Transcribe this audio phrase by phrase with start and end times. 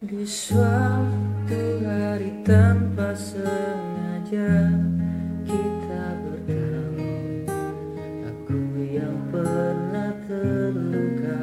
[0.00, 4.72] Di suatu hari tanpa sengaja
[5.44, 7.44] kita bertemu
[8.24, 11.40] Aku yang pernah terluka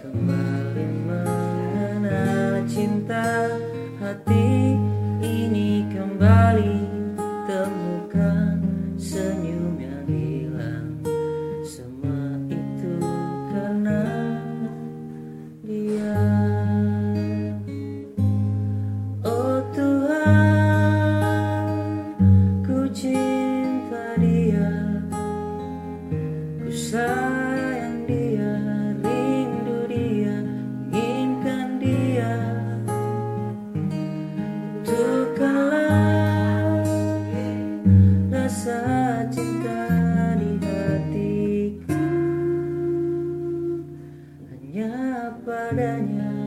[0.00, 3.52] Kembali mengenal cinta
[4.00, 4.80] hati.
[45.70, 46.43] adanya.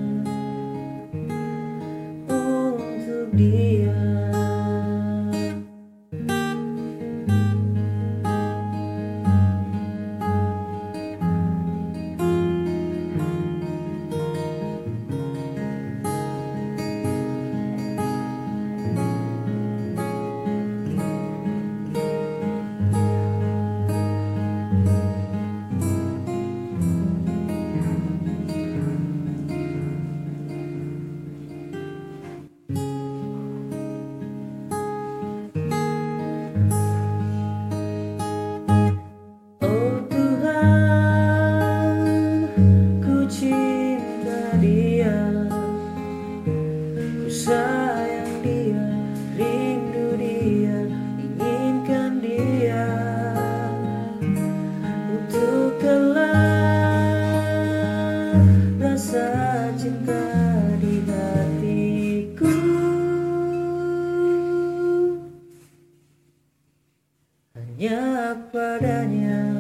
[67.78, 69.57] hanya padanya.